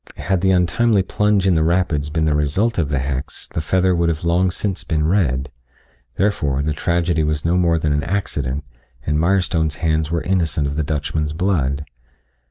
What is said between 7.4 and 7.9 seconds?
no more